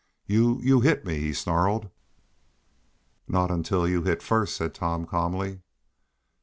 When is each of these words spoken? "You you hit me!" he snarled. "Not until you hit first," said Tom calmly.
"You 0.25 0.59
you 0.63 0.81
hit 0.81 1.05
me!" 1.05 1.19
he 1.19 1.31
snarled. 1.31 1.91
"Not 3.27 3.51
until 3.51 3.87
you 3.87 4.01
hit 4.01 4.23
first," 4.23 4.55
said 4.55 4.73
Tom 4.73 5.05
calmly. 5.05 5.61